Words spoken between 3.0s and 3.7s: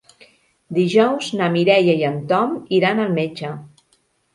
al metge.